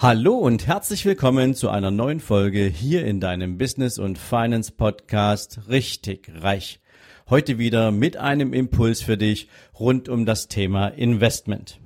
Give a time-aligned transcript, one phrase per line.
[0.00, 5.62] Hallo und herzlich willkommen zu einer neuen Folge hier in deinem Business und Finance Podcast
[5.68, 6.78] Richtig Reich.
[7.28, 11.80] Heute wieder mit einem Impuls für dich rund um das Thema Investment.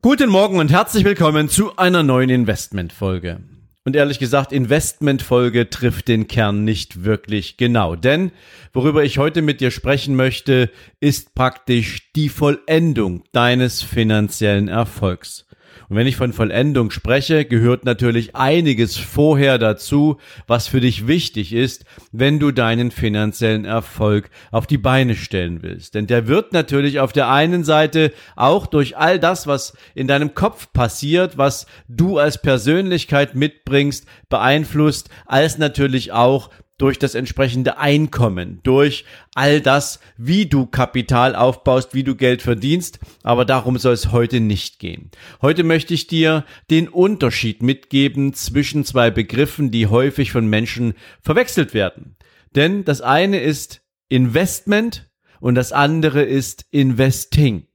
[0.00, 3.40] Guten Morgen und herzlich willkommen zu einer neuen Investmentfolge.
[3.84, 7.96] Und ehrlich gesagt, Investmentfolge trifft den Kern nicht wirklich genau.
[7.96, 8.30] Denn
[8.72, 10.70] worüber ich heute mit dir sprechen möchte,
[11.00, 15.47] ist praktisch die Vollendung deines finanziellen Erfolgs.
[15.88, 21.52] Und wenn ich von Vollendung spreche, gehört natürlich einiges vorher dazu, was für dich wichtig
[21.52, 25.94] ist, wenn du deinen finanziellen Erfolg auf die Beine stellen willst.
[25.94, 30.34] Denn der wird natürlich auf der einen Seite auch durch all das, was in deinem
[30.34, 38.60] Kopf passiert, was du als Persönlichkeit mitbringst, beeinflusst, als natürlich auch durch das entsprechende Einkommen,
[38.62, 43.00] durch all das, wie du Kapital aufbaust, wie du Geld verdienst.
[43.22, 45.10] Aber darum soll es heute nicht gehen.
[45.42, 51.74] Heute möchte ich dir den Unterschied mitgeben zwischen zwei Begriffen, die häufig von Menschen verwechselt
[51.74, 52.16] werden.
[52.54, 57.66] Denn das eine ist Investment und das andere ist Investing.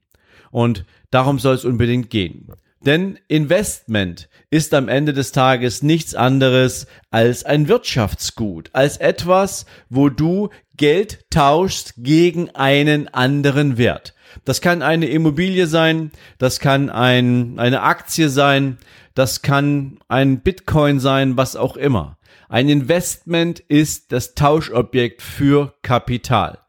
[0.50, 2.48] Und darum soll es unbedingt gehen.
[2.86, 10.10] Denn Investment ist am Ende des Tages nichts anderes als ein Wirtschaftsgut, als etwas, wo
[10.10, 14.14] du Geld tauschst gegen einen anderen Wert.
[14.44, 18.78] Das kann eine Immobilie sein, das kann ein, eine Aktie sein,
[19.14, 22.18] das kann ein Bitcoin sein, was auch immer.
[22.50, 26.60] Ein Investment ist das Tauschobjekt für Kapital.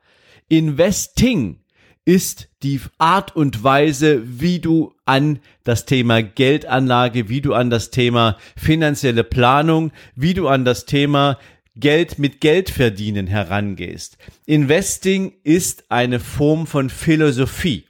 [0.48, 1.63] Investing
[2.04, 7.90] ist die Art und Weise, wie du an das Thema Geldanlage, wie du an das
[7.90, 11.38] Thema finanzielle Planung, wie du an das Thema
[11.76, 14.18] Geld mit Geld verdienen herangehst.
[14.46, 17.86] Investing ist eine Form von Philosophie.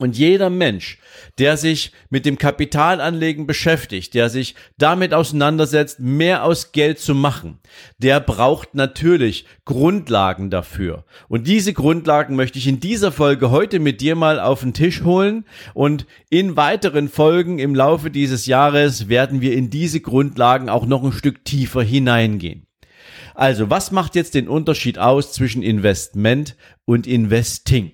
[0.00, 0.96] Und jeder Mensch,
[1.38, 7.58] der sich mit dem Kapitalanlegen beschäftigt, der sich damit auseinandersetzt, mehr aus Geld zu machen,
[7.98, 11.04] der braucht natürlich Grundlagen dafür.
[11.28, 15.02] Und diese Grundlagen möchte ich in dieser Folge heute mit dir mal auf den Tisch
[15.02, 15.44] holen.
[15.74, 21.04] Und in weiteren Folgen im Laufe dieses Jahres werden wir in diese Grundlagen auch noch
[21.04, 22.66] ein Stück tiefer hineingehen.
[23.34, 26.56] Also, was macht jetzt den Unterschied aus zwischen Investment
[26.86, 27.92] und Investing?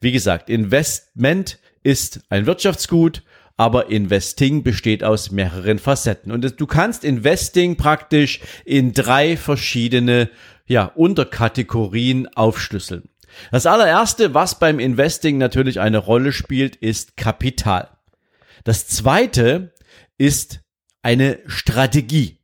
[0.00, 3.22] Wie gesagt, Investment ist ein Wirtschaftsgut,
[3.56, 6.30] aber Investing besteht aus mehreren Facetten.
[6.30, 10.30] Und du kannst Investing praktisch in drei verschiedene
[10.66, 13.08] ja, Unterkategorien aufschlüsseln.
[13.50, 17.88] Das allererste, was beim Investing natürlich eine Rolle spielt, ist Kapital.
[18.64, 19.74] Das zweite
[20.18, 20.60] ist
[21.02, 22.40] eine Strategie.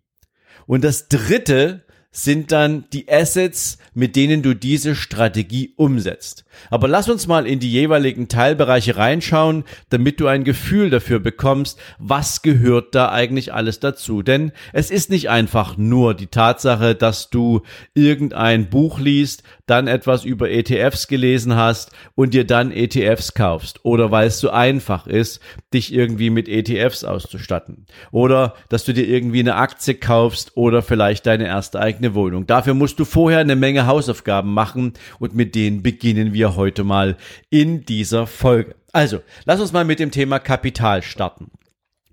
[0.66, 6.44] Und das dritte sind dann die Assets, mit denen du diese Strategie umsetzt.
[6.70, 11.78] Aber lass uns mal in die jeweiligen Teilbereiche reinschauen, damit du ein Gefühl dafür bekommst,
[11.98, 14.22] was gehört da eigentlich alles dazu.
[14.22, 17.62] Denn es ist nicht einfach nur die Tatsache, dass du
[17.94, 23.84] irgendein Buch liest, dann etwas über ETFs gelesen hast und dir dann ETFs kaufst.
[23.84, 25.40] Oder weil es so einfach ist,
[25.72, 27.86] dich irgendwie mit ETFs auszustatten.
[28.10, 32.46] Oder dass du dir irgendwie eine Aktie kaufst oder vielleicht deine erste eigene Wohnung.
[32.46, 37.16] Dafür musst du vorher eine Menge Hausaufgaben machen und mit denen beginnen wir heute mal
[37.50, 38.74] in dieser Folge.
[38.92, 41.50] Also, lass uns mal mit dem Thema Kapital starten.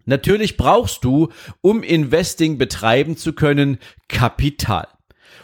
[0.05, 1.29] Natürlich brauchst du,
[1.61, 3.77] um Investing betreiben zu können,
[4.07, 4.87] Kapital.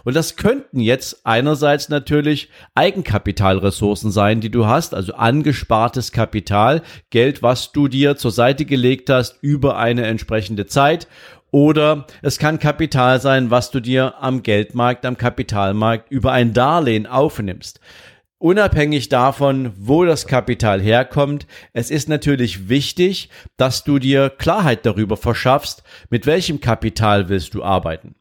[0.06, 7.42] Und das könnten jetzt einerseits natürlich Eigenkapitalressourcen sein, die du hast, also angespartes Kapital, Geld,
[7.42, 11.08] was du dir zur Seite gelegt hast über eine entsprechende Zeit
[11.52, 17.08] oder es kann Kapital sein, was du dir am Geldmarkt, am Kapitalmarkt über ein Darlehen
[17.08, 17.80] aufnimmst.
[18.38, 25.16] Unabhängig davon, wo das Kapital herkommt, es ist natürlich wichtig, dass du dir Klarheit darüber
[25.18, 28.16] verschaffst, mit welchem Kapital willst du arbeiten.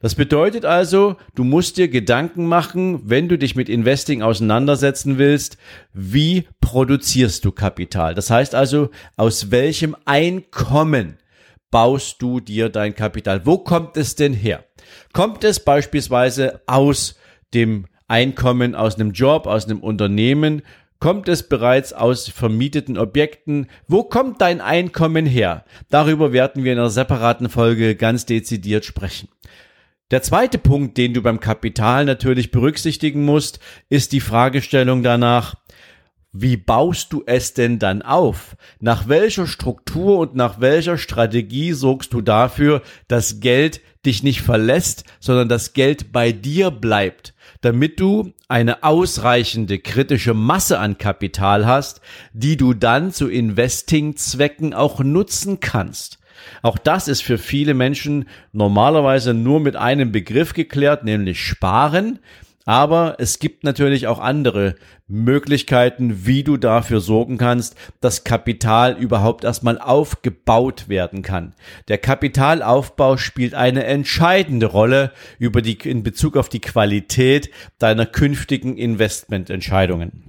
[0.00, 5.56] Das bedeutet also, du musst dir Gedanken machen, wenn du dich mit Investing auseinandersetzen willst,
[5.92, 8.14] wie produzierst du Kapital?
[8.14, 11.18] Das heißt also, aus welchem Einkommen
[11.70, 13.46] baust du dir dein Kapital?
[13.46, 14.64] Wo kommt es denn her?
[15.12, 17.16] Kommt es beispielsweise aus
[17.54, 20.62] dem Einkommen aus einem Job, aus einem Unternehmen?
[20.98, 23.66] Kommt es bereits aus vermieteten Objekten?
[23.86, 25.64] Wo kommt dein Einkommen her?
[25.90, 29.28] Darüber werden wir in einer separaten Folge ganz dezidiert sprechen.
[30.12, 33.58] Der zweite Punkt, den du beim Kapital natürlich berücksichtigen musst,
[33.88, 35.56] ist die Fragestellung danach,
[36.38, 38.56] wie baust du es denn dann auf?
[38.80, 45.04] Nach welcher Struktur und nach welcher Strategie sorgst du dafür, dass Geld dich nicht verlässt,
[45.20, 52.00] sondern das Geld bei dir bleibt, damit du eine ausreichende kritische Masse an Kapital hast,
[52.32, 56.18] die du dann zu Investing-Zwecken auch nutzen kannst.
[56.62, 62.18] Auch das ist für viele Menschen normalerweise nur mit einem Begriff geklärt, nämlich sparen.
[62.66, 64.74] Aber es gibt natürlich auch andere
[65.06, 71.54] Möglichkeiten, wie du dafür sorgen kannst, dass Kapital überhaupt erstmal aufgebaut werden kann.
[71.86, 78.76] Der Kapitalaufbau spielt eine entscheidende Rolle über die, in Bezug auf die Qualität deiner künftigen
[78.76, 80.24] Investmententscheidungen.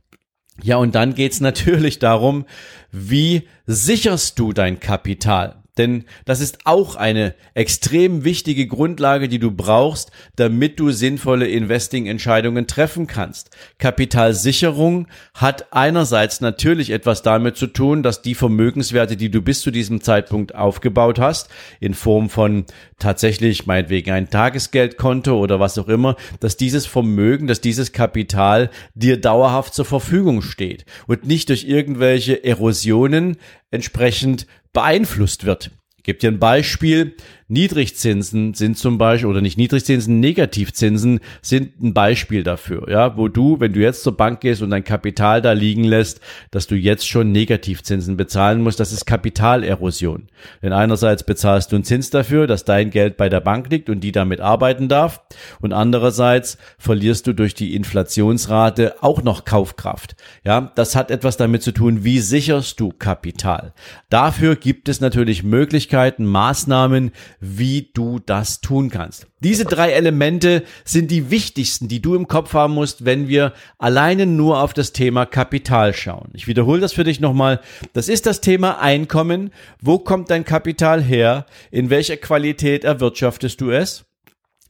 [0.61, 2.45] Ja, und dann geht's natürlich darum,
[2.91, 5.63] wie sicherst du dein Kapital?
[5.77, 12.67] Denn das ist auch eine extrem wichtige Grundlage, die du brauchst, damit du sinnvolle Investing-Entscheidungen
[12.67, 13.51] treffen kannst.
[13.77, 19.71] Kapitalsicherung hat einerseits natürlich etwas damit zu tun, dass die Vermögenswerte, die du bis zu
[19.71, 22.65] diesem Zeitpunkt aufgebaut hast, in Form von
[22.99, 29.19] tatsächlich meinetwegen ein Tagesgeldkonto oder was auch immer, dass dieses Vermögen, dass dieses Kapital dir
[29.19, 33.37] dauerhaft zur Verfügung steht und nicht durch irgendwelche Erosionen
[33.71, 34.47] entsprechend
[34.77, 35.71] beeinflusst wird.
[35.97, 37.15] Ich gebe dir ein Beispiel.
[37.49, 43.61] Niedrigzinsen sind zum Beispiel, oder nicht Niedrigzinsen, Negativzinsen sind ein Beispiel dafür, ja, wo du,
[43.61, 46.19] wenn du jetzt zur Bank gehst und dein Kapital da liegen lässt,
[46.51, 50.27] dass du jetzt schon Negativzinsen bezahlen musst, das ist Kapitalerosion.
[50.61, 54.01] Denn einerseits bezahlst du einen Zins dafür, dass dein Geld bei der Bank liegt und
[54.01, 55.21] die damit arbeiten darf
[55.61, 60.17] und andererseits verlierst du durch die Inflationsrate auch noch Kaufkraft.
[60.43, 63.73] Ja, das hat etwas damit zu tun, wie sicherst du Kapital.
[64.09, 69.27] Dafür gibt es natürlich Möglichkeiten, Maßnahmen, wie du das tun kannst.
[69.41, 74.25] Diese drei Elemente sind die wichtigsten, die du im Kopf haben musst, wenn wir alleine
[74.25, 76.29] nur auf das Thema Kapital schauen.
[76.33, 77.61] Ich wiederhole das für dich nochmal.
[77.93, 79.51] Das ist das Thema Einkommen.
[79.81, 81.45] Wo kommt dein Kapital her?
[81.71, 84.05] In welcher Qualität erwirtschaftest du es?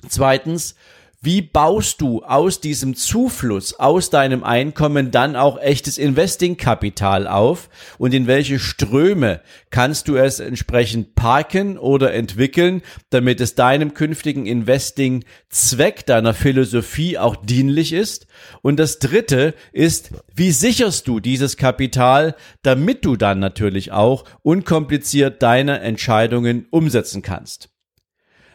[0.07, 0.75] Zweitens,
[1.19, 8.13] wie baust du aus diesem Zufluss, aus deinem Einkommen dann auch echtes Investing-Kapital auf und
[8.13, 9.41] in welche Ströme
[9.71, 17.35] kannst du es entsprechend parken oder entwickeln, damit es deinem künftigen Investing-Zweck, deiner Philosophie auch
[17.35, 18.27] dienlich ist?
[18.61, 25.41] Und das dritte ist, wie sicherst du dieses Kapital, damit du dann natürlich auch unkompliziert
[25.41, 27.69] deine Entscheidungen umsetzen kannst?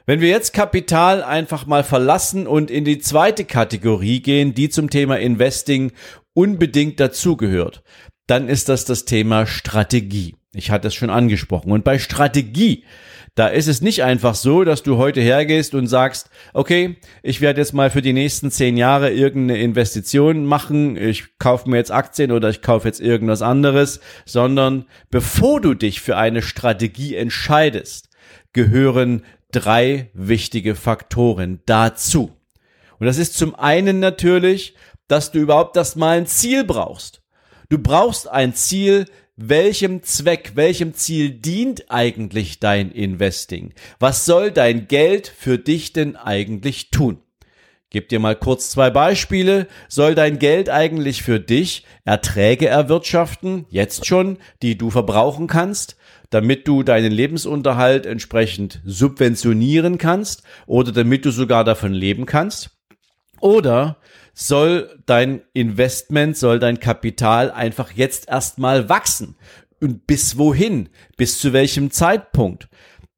[0.05, 4.91] Wenn wir jetzt Kapital einfach mal verlassen und in die zweite Kategorie gehen, die zum
[4.91, 5.93] Thema Investing
[6.35, 7.83] unbedingt dazugehört,
[8.27, 10.35] dann ist das das Thema Strategie.
[10.55, 11.71] Ich hatte es schon angesprochen.
[11.71, 12.85] Und bei Strategie,
[13.35, 17.61] da ist es nicht einfach so, dass du heute hergehst und sagst, okay, ich werde
[17.61, 22.33] jetzt mal für die nächsten zehn Jahre irgendeine Investition machen, ich kaufe mir jetzt Aktien
[22.33, 28.11] oder ich kaufe jetzt irgendwas anderes, sondern bevor du dich für eine Strategie entscheidest,
[28.53, 29.23] gehören
[29.53, 32.33] drei wichtige Faktoren dazu.
[32.99, 34.75] Und das ist zum einen natürlich,
[35.09, 37.23] dass du überhaupt das mal ein Ziel brauchst.
[37.69, 39.07] Du brauchst ein Ziel,
[39.37, 43.73] welchem Zweck, welchem Ziel dient eigentlich dein Investing?
[43.99, 47.19] Was soll dein Geld für dich denn eigentlich tun?
[47.93, 49.67] Gib dir mal kurz zwei Beispiele.
[49.87, 55.97] Soll dein Geld eigentlich für dich Erträge erwirtschaften, jetzt schon, die du verbrauchen kannst?
[56.33, 62.71] Damit du deinen Lebensunterhalt entsprechend subventionieren kannst oder damit du sogar davon leben kannst?
[63.41, 63.99] Oder
[64.33, 69.37] soll dein Investment, soll dein Kapital einfach jetzt erstmal wachsen?
[69.81, 70.89] Und bis wohin?
[71.19, 72.69] Bis zu welchem Zeitpunkt?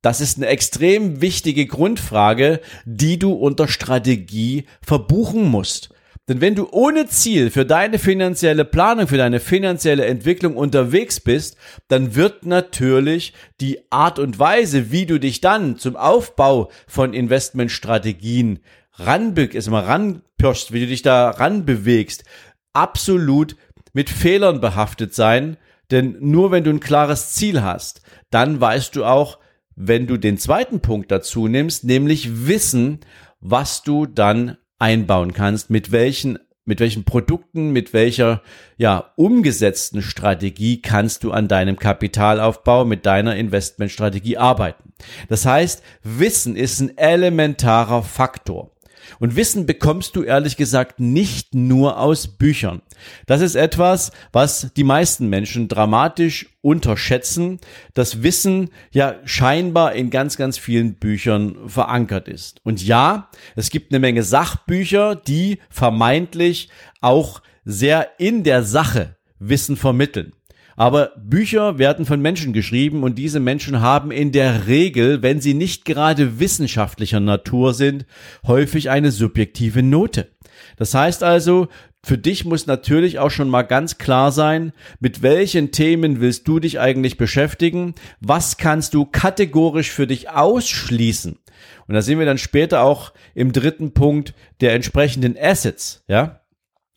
[0.03, 5.94] Das ist eine extrem wichtige Grundfrage, die du unter Strategie verbuchen musst.
[6.29, 11.57] Denn wenn du ohne Ziel für deine finanzielle Planung, für deine finanzielle Entwicklung unterwegs bist,
[11.89, 18.61] dann wird natürlich die Art und Weise, wie du dich dann zum Aufbau von Investmentstrategien
[18.95, 22.25] ranbewegst, mal ranpirschst, wie du dich da ranbewegst,
[22.73, 23.57] absolut
[23.93, 25.59] mit Fehlern behaftet sein.
[25.91, 28.01] Denn nur wenn du ein klares Ziel hast,
[28.31, 29.39] dann weißt du auch,
[29.77, 33.01] wenn du den zweiten Punkt dazu nimmst, nämlich wissen,
[33.41, 38.43] was du dann einbauen kannst, mit welchen mit welchen Produkten, mit welcher
[38.79, 44.93] ja umgesetzten Strategie kannst du an deinem Kapitalaufbau mit deiner Investmentstrategie arbeiten.
[45.29, 48.74] Das heißt, Wissen ist ein elementarer Faktor.
[49.19, 52.83] Und Wissen bekommst du ehrlich gesagt nicht nur aus Büchern.
[53.27, 57.61] Das ist etwas, was die meisten Menschen dramatisch unterschätzen,
[57.93, 62.61] dass Wissen ja scheinbar in ganz, ganz vielen Büchern verankert ist.
[62.65, 66.69] Und ja, es gibt eine Menge Sachbücher, die vermeintlich
[67.01, 70.33] auch sehr in der Sache Wissen vermitteln.
[70.77, 75.55] Aber Bücher werden von Menschen geschrieben und diese Menschen haben in der Regel, wenn sie
[75.55, 78.07] nicht gerade wissenschaftlicher Natur sind,
[78.47, 80.29] häufig eine subjektive Note.
[80.77, 81.69] Das heißt also,
[82.05, 86.61] für dich muss natürlich auch schon mal ganz klar sein, mit welchen Themen willst du
[86.61, 87.95] dich eigentlich beschäftigen?
[88.21, 91.39] Was kannst du kategorisch für dich ausschließen?
[91.87, 96.41] Und da sehen wir dann später auch im dritten Punkt der entsprechenden Assets, ja?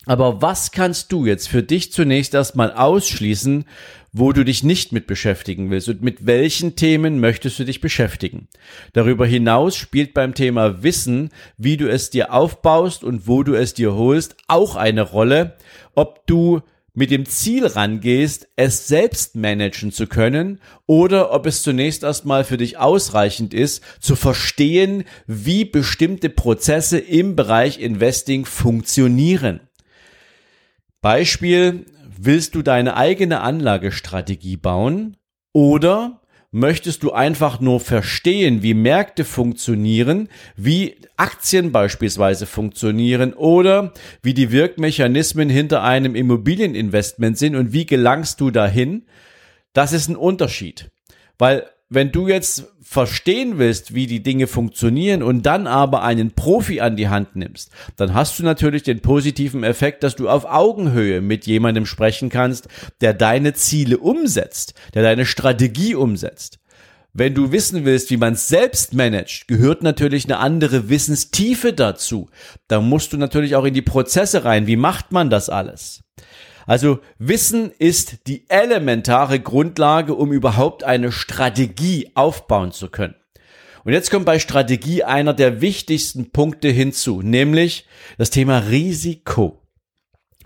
[0.08, 3.66] Aber was kannst du jetzt für dich zunächst erstmal ausschließen,
[4.10, 8.48] wo du dich nicht mit beschäftigen willst und mit welchen Themen möchtest du dich beschäftigen?
[8.94, 13.74] Darüber hinaus spielt beim Thema Wissen, wie du es dir aufbaust und wo du es
[13.74, 15.58] dir holst, auch eine Rolle,
[15.94, 16.62] ob du
[16.94, 22.56] mit dem Ziel rangehst, es selbst managen zu können oder ob es zunächst erstmal für
[22.56, 29.60] dich ausreichend ist, zu verstehen, wie bestimmte Prozesse im Bereich Investing funktionieren.
[31.00, 31.86] Beispiel,
[32.16, 35.16] willst du deine eigene Anlagestrategie bauen
[35.52, 44.34] oder möchtest du einfach nur verstehen, wie Märkte funktionieren, wie Aktien beispielsweise funktionieren oder wie
[44.34, 49.06] die Wirkmechanismen hinter einem Immobilieninvestment sind und wie gelangst du dahin?
[49.72, 50.90] Das ist ein Unterschied.
[51.38, 56.80] Weil wenn du jetzt verstehen willst, wie die Dinge funktionieren und dann aber einen Profi
[56.80, 61.20] an die Hand nimmst, dann hast du natürlich den positiven Effekt, dass du auf Augenhöhe
[61.20, 62.68] mit jemandem sprechen kannst,
[63.00, 66.58] der deine Ziele umsetzt, der deine Strategie umsetzt.
[67.14, 72.28] Wenn du wissen willst, wie man es selbst managt, gehört natürlich eine andere Wissenstiefe dazu.
[72.68, 74.66] Da musst du natürlich auch in die Prozesse rein.
[74.66, 76.04] Wie macht man das alles?
[76.68, 83.14] Also Wissen ist die elementare Grundlage, um überhaupt eine Strategie aufbauen zu können.
[83.84, 87.86] Und jetzt kommt bei Strategie einer der wichtigsten Punkte hinzu, nämlich
[88.18, 89.62] das Thema Risiko.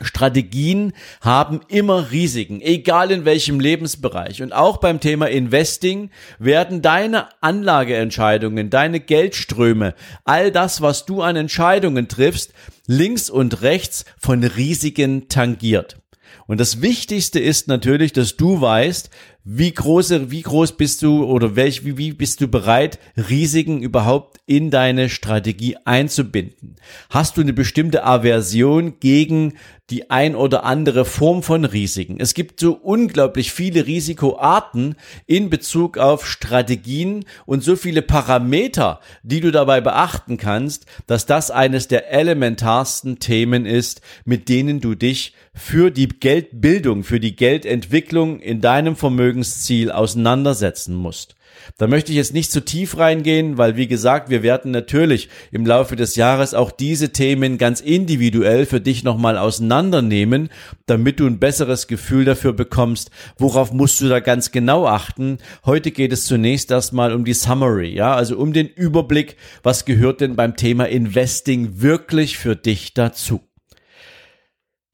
[0.01, 4.43] Strategien haben immer Risiken, egal in welchem Lebensbereich.
[4.43, 11.35] Und auch beim Thema Investing werden deine Anlageentscheidungen, deine Geldströme, all das, was du an
[11.35, 12.53] Entscheidungen triffst,
[12.87, 16.02] links und rechts von Risiken tangiert.
[16.47, 19.11] Und das Wichtigste ist natürlich, dass du weißt,
[19.45, 24.39] wie große, wie groß bist du oder welch, wie, wie bist du bereit, Risiken überhaupt
[24.47, 26.77] in deine Strategie einzubinden?
[27.11, 29.55] Hast du eine bestimmte Aversion gegen
[29.91, 32.19] die ein oder andere Form von Risiken?
[32.21, 34.95] Es gibt so unglaublich viele Risikoarten
[35.27, 41.51] in Bezug auf Strategien und so viele Parameter, die du dabei beachten kannst, dass das
[41.51, 48.41] eines der elementarsten Themen ist, mit denen du dich für die Geldbildung, für die Geldentwicklung
[48.41, 48.97] in deinem
[49.33, 51.37] Vermögensziel auseinandersetzen musst.
[51.79, 55.65] Da möchte ich jetzt nicht zu tief reingehen, weil wie gesagt, wir werden natürlich im
[55.65, 60.51] Laufe des Jahres auch diese Themen ganz individuell für dich nochmal auseinandernehmen,
[60.87, 65.39] damit du ein besseres Gefühl dafür bekommst, worauf musst du da ganz genau achten.
[65.65, 70.21] Heute geht es zunächst erstmal um die Summary, ja, also um den Überblick, was gehört
[70.21, 73.41] denn beim Thema Investing wirklich für dich dazu.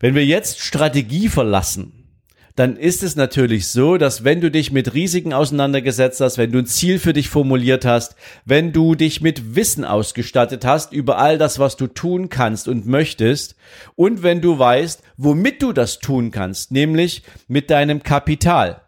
[0.00, 1.97] Wenn wir jetzt Strategie verlassen,
[2.58, 6.58] dann ist es natürlich so, dass wenn du dich mit Risiken auseinandergesetzt hast, wenn du
[6.58, 11.38] ein Ziel für dich formuliert hast, wenn du dich mit Wissen ausgestattet hast über all
[11.38, 13.54] das, was du tun kannst und möchtest,
[13.94, 18.80] und wenn du weißt, womit du das tun kannst, nämlich mit deinem Kapital,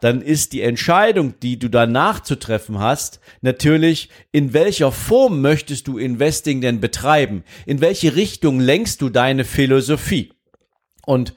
[0.00, 5.88] dann ist die Entscheidung, die du danach zu treffen hast, natürlich, in welcher Form möchtest
[5.88, 7.44] du Investing denn betreiben?
[7.66, 10.32] In welche Richtung lenkst du deine Philosophie?
[11.04, 11.34] Und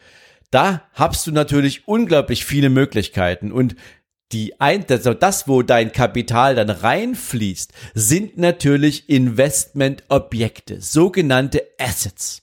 [0.54, 3.76] da hast du natürlich unglaublich viele Möglichkeiten und
[4.32, 12.42] die ein, also das, wo dein Kapital dann reinfließt, sind natürlich Investmentobjekte, sogenannte Assets.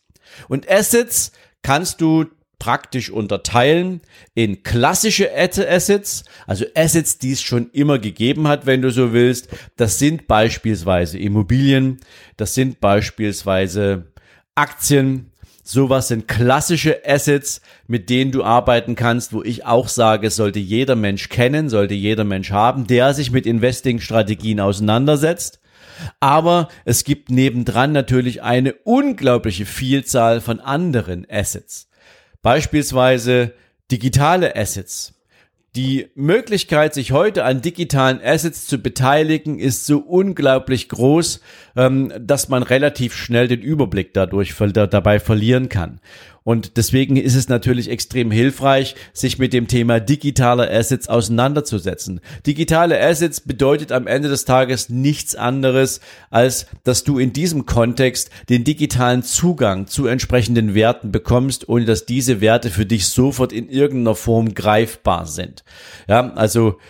[0.49, 2.27] Und Assets kannst du
[2.59, 4.03] praktisch unterteilen
[4.35, 9.49] in klassische Assets, also Assets, die es schon immer gegeben hat, wenn du so willst.
[9.77, 12.01] Das sind beispielsweise Immobilien,
[12.37, 14.13] das sind beispielsweise
[14.55, 15.30] Aktien,
[15.73, 20.97] Sowas sind klassische Assets, mit denen du arbeiten kannst, wo ich auch sage, sollte jeder
[20.97, 25.61] Mensch kennen, sollte jeder Mensch haben, der sich mit Investing-Strategien auseinandersetzt.
[26.19, 31.89] Aber es gibt nebendran natürlich eine unglaubliche Vielzahl von anderen Assets.
[32.43, 33.53] Beispielsweise
[33.93, 35.20] digitale Assets.
[35.77, 41.41] Die Möglichkeit, sich heute an digitalen Assets zu beteiligen, ist so unglaublich groß,
[41.77, 46.01] ähm, dass man relativ schnell den Überblick dadurch dabei verlieren kann.
[46.51, 52.21] Und deswegen ist es natürlich extrem hilfreich, sich mit dem Thema digitaler Assets auseinanderzusetzen.
[52.45, 58.31] Digitale Assets bedeutet am Ende des Tages nichts anderes, als dass du in diesem Kontext
[58.49, 63.69] den digitalen Zugang zu entsprechenden Werten bekommst, ohne dass diese Werte für dich sofort in
[63.69, 65.63] irgendeiner Form greifbar sind.
[66.09, 66.81] Ja, also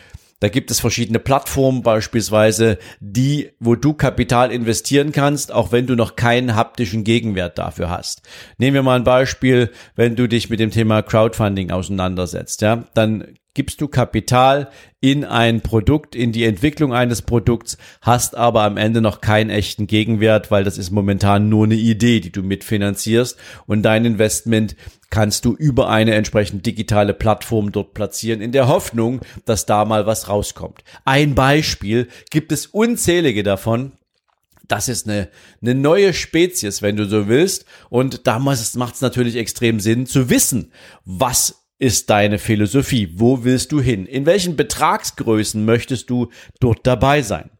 [0.41, 5.95] da gibt es verschiedene Plattformen beispielsweise, die, wo du Kapital investieren kannst, auch wenn du
[5.95, 8.23] noch keinen haptischen Gegenwert dafür hast.
[8.59, 13.37] Nehmen wir mal ein Beispiel, wenn du dich mit dem Thema Crowdfunding auseinandersetzt, ja, dann
[13.55, 19.01] gibst du Kapital in ein Produkt, in die Entwicklung eines Produkts, hast aber am Ende
[19.01, 23.83] noch keinen echten Gegenwert, weil das ist momentan nur eine Idee, die du mitfinanzierst und
[23.83, 24.77] dein Investment
[25.11, 30.07] kannst du über eine entsprechend digitale Plattform dort platzieren, in der Hoffnung, dass da mal
[30.07, 30.85] was rauskommt.
[31.05, 33.93] Ein Beispiel gibt es unzählige davon,
[34.71, 35.29] das ist eine,
[35.61, 37.65] eine neue Spezies, wenn du so willst.
[37.89, 40.73] Und damals macht es natürlich extrem Sinn zu wissen,
[41.05, 43.15] was ist deine Philosophie?
[43.17, 44.07] Wo willst du hin?
[44.07, 46.29] In welchen Betragsgrößen möchtest du
[46.61, 47.51] dort dabei sein?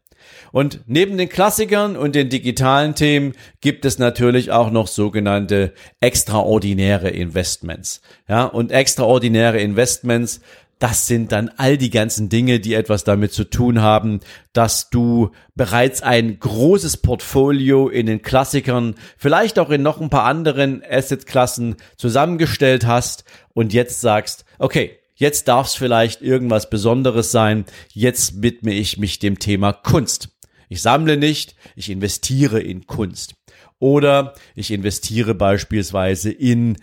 [0.53, 7.09] Und neben den Klassikern und den digitalen Themen gibt es natürlich auch noch sogenannte extraordinäre
[7.09, 8.01] Investments.
[8.27, 10.41] Ja, und extraordinäre Investments
[10.81, 14.19] das sind dann all die ganzen Dinge, die etwas damit zu tun haben,
[14.51, 20.23] dass du bereits ein großes Portfolio in den Klassikern, vielleicht auch in noch ein paar
[20.23, 27.65] anderen Assetklassen zusammengestellt hast und jetzt sagst, okay, jetzt darf es vielleicht irgendwas Besonderes sein,
[27.93, 30.29] jetzt widme ich mich dem Thema Kunst.
[30.69, 33.35] Ich sammle nicht, ich investiere in Kunst.
[33.79, 36.77] Oder ich investiere beispielsweise in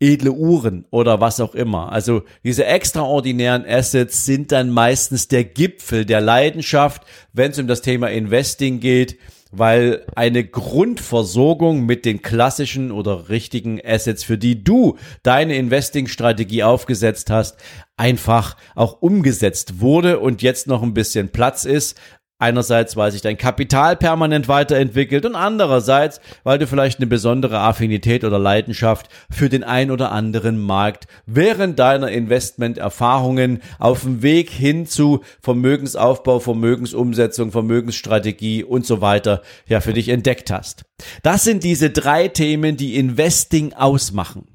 [0.00, 1.92] edle Uhren oder was auch immer.
[1.92, 7.02] Also diese extraordinären Assets sind dann meistens der Gipfel der Leidenschaft,
[7.32, 9.18] wenn es um das Thema Investing geht,
[9.58, 17.30] weil eine Grundversorgung mit den klassischen oder richtigen Assets, für die du deine Investing-Strategie aufgesetzt
[17.30, 17.56] hast,
[17.96, 21.98] einfach auch umgesetzt wurde und jetzt noch ein bisschen Platz ist,
[22.38, 28.24] Einerseits, weil sich dein Kapital permanent weiterentwickelt und andererseits, weil du vielleicht eine besondere Affinität
[28.24, 34.86] oder Leidenschaft für den ein oder anderen Markt während deiner Investmenterfahrungen auf dem Weg hin
[34.86, 40.82] zu Vermögensaufbau, Vermögensumsetzung, Vermögensstrategie und so weiter ja für dich entdeckt hast.
[41.22, 44.48] Das sind diese drei Themen, die Investing ausmachen.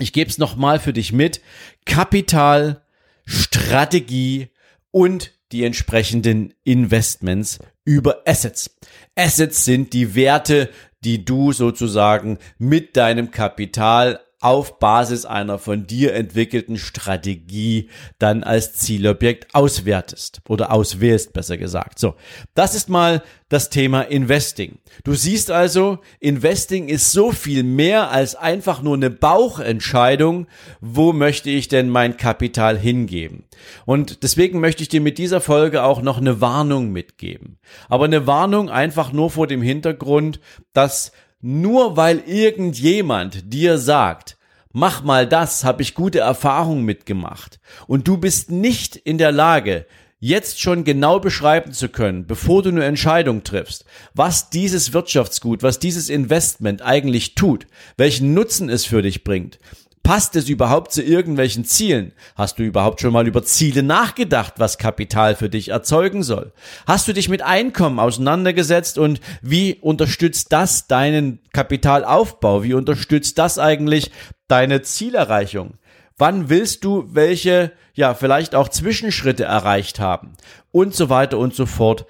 [0.00, 1.40] Ich gebe es nochmal für dich mit.
[1.86, 2.82] Kapital,
[3.24, 4.48] Strategie
[4.90, 8.78] und die entsprechenden Investments über Assets.
[9.16, 10.70] Assets sind die Werte,
[11.04, 18.74] die du sozusagen mit deinem Kapital auf Basis einer von dir entwickelten Strategie dann als
[18.74, 22.00] Zielobjekt auswertest oder auswählst, besser gesagt.
[22.00, 22.14] So,
[22.54, 24.78] das ist mal das Thema Investing.
[25.04, 30.48] Du siehst also, Investing ist so viel mehr als einfach nur eine Bauchentscheidung,
[30.80, 33.44] wo möchte ich denn mein Kapital hingeben.
[33.84, 37.58] Und deswegen möchte ich dir mit dieser Folge auch noch eine Warnung mitgeben.
[37.88, 40.40] Aber eine Warnung einfach nur vor dem Hintergrund,
[40.72, 44.38] dass nur weil irgendjemand dir sagt,
[44.72, 47.60] mach mal das, habe ich gute Erfahrungen mitgemacht.
[47.86, 49.86] Und du bist nicht in der Lage,
[50.20, 55.80] jetzt schon genau beschreiben zu können, bevor du eine Entscheidung triffst, was dieses Wirtschaftsgut, was
[55.80, 59.58] dieses Investment eigentlich tut, welchen Nutzen es für dich bringt,
[60.02, 62.12] Passt es überhaupt zu irgendwelchen Zielen?
[62.34, 66.52] Hast du überhaupt schon mal über Ziele nachgedacht, was Kapital für dich erzeugen soll?
[66.86, 72.64] Hast du dich mit Einkommen auseinandergesetzt und wie unterstützt das deinen Kapitalaufbau?
[72.64, 74.10] Wie unterstützt das eigentlich
[74.48, 75.74] deine Zielerreichung?
[76.18, 80.32] Wann willst du welche, ja, vielleicht auch Zwischenschritte erreicht haben?
[80.72, 82.06] Und so weiter und so fort.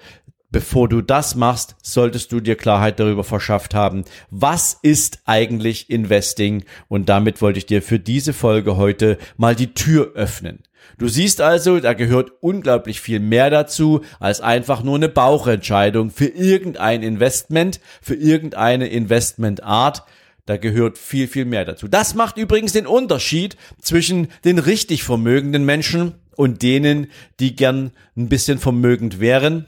[0.53, 6.63] Bevor du das machst, solltest du dir Klarheit darüber verschafft haben, was ist eigentlich Investing?
[6.87, 10.59] Und damit wollte ich dir für diese Folge heute mal die Tür öffnen.
[10.99, 16.27] Du siehst also, da gehört unglaublich viel mehr dazu, als einfach nur eine Bauchentscheidung für
[16.27, 20.03] irgendein Investment, für irgendeine Investmentart.
[20.45, 21.87] Da gehört viel, viel mehr dazu.
[21.87, 27.07] Das macht übrigens den Unterschied zwischen den richtig vermögenden Menschen und denen,
[27.39, 29.65] die gern ein bisschen vermögend wären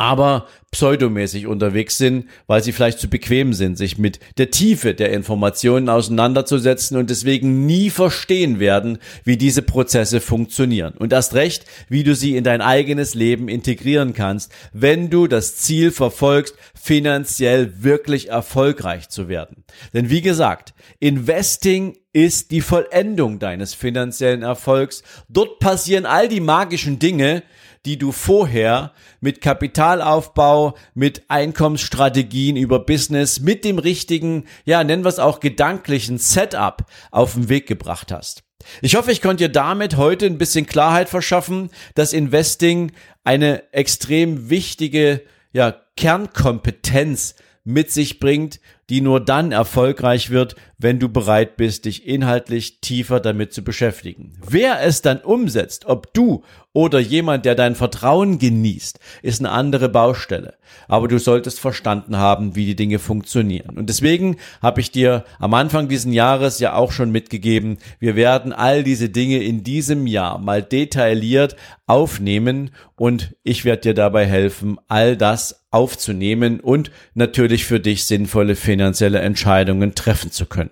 [0.00, 5.12] aber pseudomäßig unterwegs sind, weil sie vielleicht zu bequem sind, sich mit der Tiefe der
[5.12, 10.94] Informationen auseinanderzusetzen und deswegen nie verstehen werden, wie diese Prozesse funktionieren.
[10.94, 15.56] Und erst recht, wie du sie in dein eigenes Leben integrieren kannst, wenn du das
[15.56, 19.64] Ziel verfolgst, finanziell wirklich erfolgreich zu werden.
[19.92, 25.02] Denn wie gesagt, Investing ist die Vollendung deines finanziellen Erfolgs.
[25.28, 27.42] Dort passieren all die magischen Dinge,
[27.86, 35.08] die du vorher mit Kapitalaufbau, mit Einkommensstrategien über Business, mit dem richtigen, ja, nennen wir
[35.08, 38.42] es auch gedanklichen Setup auf den Weg gebracht hast.
[38.82, 42.92] Ich hoffe, ich konnte dir damit heute ein bisschen Klarheit verschaffen, dass Investing
[43.24, 51.08] eine extrem wichtige ja, Kernkompetenz mit sich bringt, die nur dann erfolgreich wird, wenn du
[51.08, 54.32] bereit bist, dich inhaltlich tiefer damit zu beschäftigen.
[54.46, 59.88] Wer es dann umsetzt, ob du oder jemand, der dein Vertrauen genießt, ist eine andere
[59.88, 60.54] Baustelle.
[60.86, 63.76] Aber du solltest verstanden haben, wie die Dinge funktionieren.
[63.76, 68.52] Und deswegen habe ich dir am Anfang diesen Jahres ja auch schon mitgegeben, wir werden
[68.52, 74.78] all diese Dinge in diesem Jahr mal detailliert aufnehmen und ich werde dir dabei helfen,
[74.86, 80.70] all das aufzunehmen und natürlich für dich sinnvolle finanzielle Entscheidungen treffen zu können.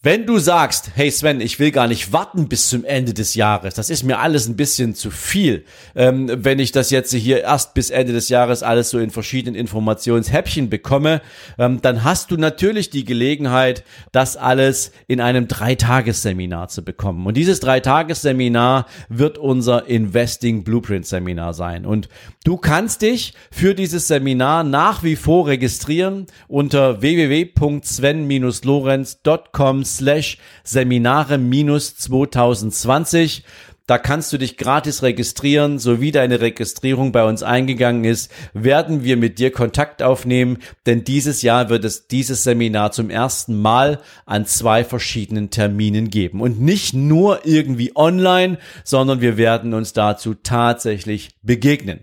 [0.00, 3.74] Wenn du sagst, hey Sven, ich will gar nicht warten bis zum Ende des Jahres,
[3.74, 5.64] das ist mir alles ein bisschen zu viel,
[5.96, 9.56] ähm, wenn ich das jetzt hier erst bis Ende des Jahres alles so in verschiedenen
[9.56, 11.20] Informationshäppchen bekomme,
[11.58, 13.82] ähm, dann hast du natürlich die Gelegenheit,
[14.12, 17.26] das alles in einem Dreitagesseminar zu bekommen.
[17.26, 21.84] Und dieses Dreitagesseminar wird unser Investing Blueprint Seminar sein.
[21.84, 22.08] Und
[22.44, 31.96] du kannst dich für dieses Seminar nach wie vor registrieren unter www.sven-lorenz.com slash Seminare minus
[31.96, 33.44] 2020.
[33.88, 35.78] Da kannst du dich gratis registrieren.
[35.78, 41.40] Sowie deine Registrierung bei uns eingegangen ist, werden wir mit dir Kontakt aufnehmen, denn dieses
[41.40, 46.42] Jahr wird es dieses Seminar zum ersten Mal an zwei verschiedenen Terminen geben.
[46.42, 52.00] Und nicht nur irgendwie online, sondern wir werden uns dazu tatsächlich begegnen.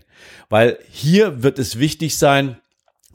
[0.48, 2.56] Weil hier wird es wichtig sein,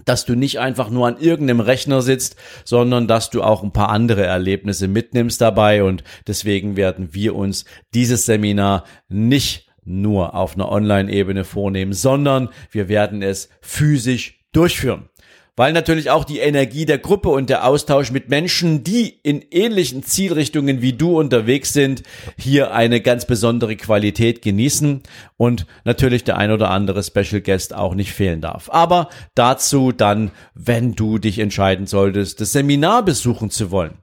[0.06, 3.90] dass du nicht einfach nur an irgendeinem Rechner sitzt, sondern dass du auch ein paar
[3.90, 5.84] andere Erlebnisse mitnimmst dabei.
[5.84, 12.88] Und deswegen werden wir uns dieses Seminar nicht nur auf einer Online-Ebene vornehmen, sondern wir
[12.88, 15.10] werden es physisch durchführen
[15.56, 20.04] weil natürlich auch die Energie der Gruppe und der Austausch mit Menschen, die in ähnlichen
[20.04, 22.04] Zielrichtungen wie du unterwegs sind,
[22.38, 25.04] hier eine ganz besondere Qualität genießen
[25.38, 28.70] und natürlich der ein oder andere Special Guest auch nicht fehlen darf.
[28.72, 33.96] Aber dazu dann, wenn du dich entscheiden solltest, das Seminar besuchen zu wollen.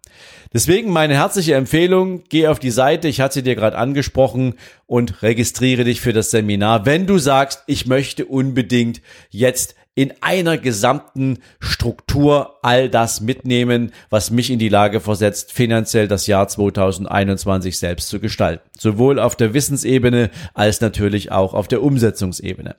[0.53, 4.55] Deswegen meine herzliche Empfehlung, geh auf die Seite, ich hatte dir gerade angesprochen
[4.87, 10.59] und registriere dich für das Seminar, wenn du sagst, ich möchte unbedingt jetzt in einer
[10.59, 17.77] gesamten Struktur all das mitnehmen, was mich in die Lage versetzt, finanziell das Jahr 2021
[17.77, 18.63] selbst zu gestalten.
[18.79, 22.77] Sowohl auf der Wissensebene als natürlich auch auf der Umsetzungsebene.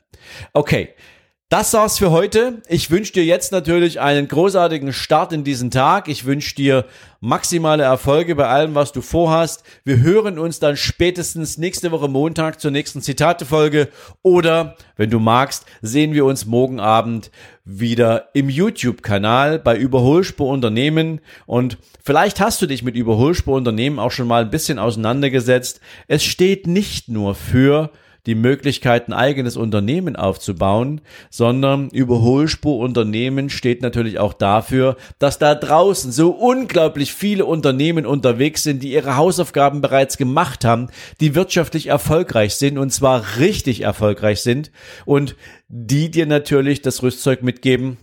[0.54, 0.94] Okay.
[1.51, 2.62] Das war's für heute.
[2.67, 6.07] Ich wünsche dir jetzt natürlich einen großartigen Start in diesen Tag.
[6.07, 6.85] Ich wünsche dir
[7.21, 9.63] maximale Erfolge bei allem, was du vorhast.
[9.83, 13.88] Wir hören uns dann spätestens nächste Woche Montag zur nächsten Zitatefolge
[14.21, 17.31] oder, wenn du magst, sehen wir uns morgen Abend
[17.65, 24.12] wieder im YouTube-Kanal bei Überholspur Unternehmen und vielleicht hast du dich mit Überholspur Unternehmen auch
[24.12, 25.81] schon mal ein bisschen auseinandergesetzt.
[26.07, 27.89] Es steht nicht nur für
[28.25, 36.12] die Möglichkeit, ein eigenes Unternehmen aufzubauen, sondern Überholspurunternehmen steht natürlich auch dafür, dass da draußen
[36.12, 40.88] so unglaublich viele Unternehmen unterwegs sind, die ihre Hausaufgaben bereits gemacht haben,
[41.19, 44.71] die wirtschaftlich erfolgreich sind und zwar richtig erfolgreich sind
[45.05, 45.36] und
[45.67, 47.97] die dir natürlich das Rüstzeug mitgeben,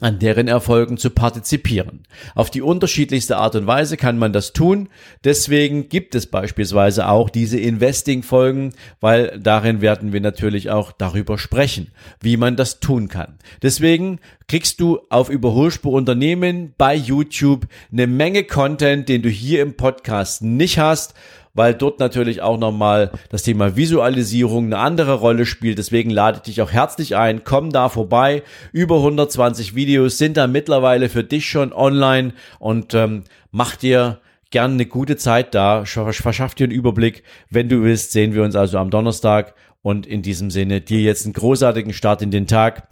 [0.00, 2.04] an deren Erfolgen zu partizipieren.
[2.34, 4.88] Auf die unterschiedlichste Art und Weise kann man das tun.
[5.24, 11.90] Deswegen gibt es beispielsweise auch diese Investing-Folgen, weil darin werden wir natürlich auch darüber sprechen,
[12.20, 13.38] wie man das tun kann.
[13.62, 19.74] Deswegen kriegst du auf Überholspur Unternehmen bei YouTube eine Menge Content, den du hier im
[19.76, 21.14] Podcast nicht hast
[21.58, 25.76] weil dort natürlich auch nochmal das Thema Visualisierung eine andere Rolle spielt.
[25.76, 28.44] Deswegen lade ich dich auch herzlich ein, komm da vorbei.
[28.72, 34.74] Über 120 Videos sind da mittlerweile für dich schon online und ähm, mach dir gern
[34.74, 37.24] eine gute Zeit da, verschaff dir einen Überblick.
[37.50, 41.24] Wenn du willst, sehen wir uns also am Donnerstag und in diesem Sinne dir jetzt
[41.26, 42.88] einen großartigen Start in den Tag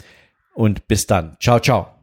[0.54, 1.36] und bis dann.
[1.40, 1.95] Ciao, ciao.